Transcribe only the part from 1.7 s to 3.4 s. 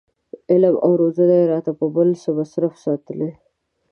په بل څه مصروف ساتلي.